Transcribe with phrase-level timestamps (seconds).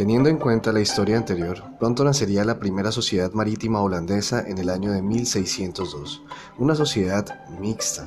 [0.00, 4.70] Teniendo en cuenta la historia anterior, pronto nacería la primera sociedad marítima holandesa en el
[4.70, 6.22] año de 1602,
[6.56, 8.06] una sociedad mixta,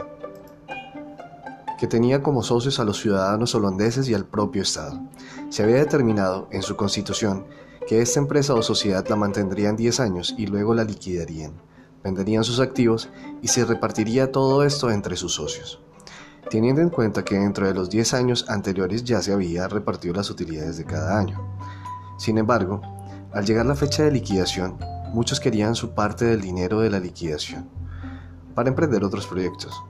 [1.79, 4.99] que tenía como socios a los ciudadanos holandeses y al propio Estado.
[5.49, 7.45] Se había determinado en su constitución
[7.87, 11.61] que esta empresa o sociedad la mantendrían 10 años y luego la liquidarían,
[12.03, 13.09] venderían sus activos
[13.43, 15.79] y se repartiría todo esto entre sus socios
[16.49, 20.29] teniendo en cuenta que dentro de los 10 años anteriores ya se había repartido las
[20.29, 21.41] utilidades de cada año.
[22.17, 22.81] Sin embargo,
[23.33, 24.77] al llegar la fecha de liquidación,
[25.13, 27.69] muchos querían su parte del dinero de la liquidación
[28.55, 29.83] para emprender otros proyectos,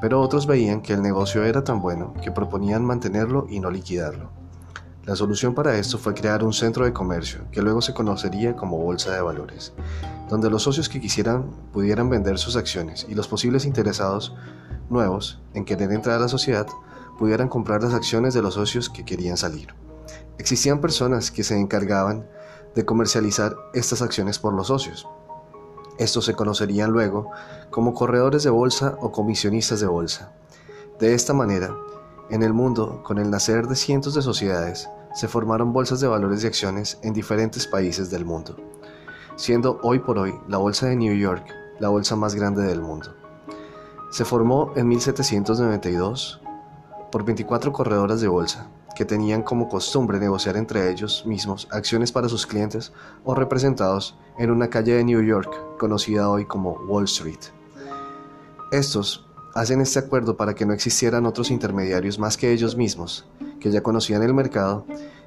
[0.00, 4.30] pero otros veían que el negocio era tan bueno que proponían mantenerlo y no liquidarlo.
[5.04, 8.78] La solución para esto fue crear un centro de comercio que luego se conocería como
[8.78, 9.74] Bolsa de Valores,
[10.30, 14.34] donde los socios que quisieran pudieran vender sus acciones y los posibles interesados
[14.88, 16.66] nuevos en querer entrar a la sociedad
[17.18, 19.74] pudieran comprar las acciones de los socios que querían salir.
[20.38, 22.26] Existían personas que se encargaban
[22.74, 25.06] de comercializar estas acciones por los socios.
[25.96, 27.30] Estos se conocerían luego
[27.70, 30.32] como corredores de bolsa o comisionistas de bolsa.
[30.98, 31.72] De esta manera,
[32.30, 36.42] en el mundo, con el nacer de cientos de sociedades, se formaron bolsas de valores
[36.42, 38.56] y acciones en diferentes países del mundo,
[39.36, 41.46] siendo hoy por hoy la Bolsa de New York
[41.78, 43.14] la bolsa más grande del mundo.
[44.10, 46.40] Se formó en 1792
[47.12, 52.28] por 24 corredoras de bolsa que tenían como costumbre negociar entre ellos mismos acciones para
[52.28, 52.92] sus clientes
[53.24, 57.40] o representados en una calle de New York conocida hoy como Wall Street.
[58.70, 63.26] Estos hacen este acuerdo para que no existieran otros intermediarios más que ellos mismos,
[63.60, 64.84] que ya conocían el mercado,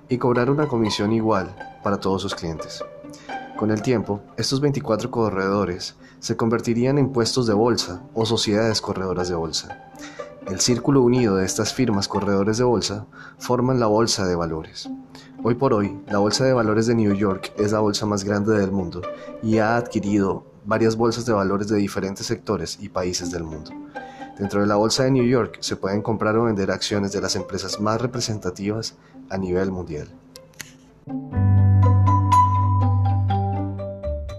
[0.09, 2.83] y cobrar una comisión igual para todos sus clientes.
[3.57, 9.29] Con el tiempo, estos 24 corredores se convertirían en puestos de bolsa o sociedades corredoras
[9.29, 9.91] de bolsa.
[10.48, 13.06] El círculo unido de estas firmas corredores de bolsa
[13.38, 14.90] forman la Bolsa de Valores.
[15.44, 18.57] Hoy por hoy, la Bolsa de Valores de New York es la bolsa más grande
[18.57, 19.02] del mundo
[19.44, 23.72] y ha adquirido varias bolsas de valores de diferentes sectores y países del mundo.
[24.40, 27.36] Dentro de la Bolsa de New York se pueden comprar o vender acciones de las
[27.36, 28.96] empresas más representativas
[29.30, 30.07] a nivel mundial.